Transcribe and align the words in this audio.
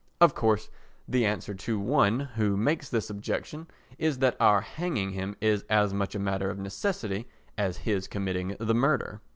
Of 0.19 0.33
course 0.33 0.71
the 1.07 1.27
answer 1.27 1.53
to 1.53 1.79
one 1.79 2.21
who 2.21 2.57
makes 2.57 2.89
this 2.89 3.11
objection 3.11 3.67
is 3.99 4.17
that 4.17 4.35
our 4.39 4.61
hanging 4.61 5.11
him 5.11 5.35
is 5.39 5.61
as 5.69 5.93
much 5.93 6.15
a 6.15 6.17
matter 6.19 6.49
of 6.49 6.57
necessity 6.57 7.27
as 7.55 7.77
his 7.85 8.07
committing 8.07 8.55
the 8.59 8.73
murder. 8.73 9.21